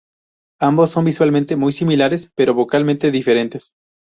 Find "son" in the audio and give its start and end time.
0.89-1.05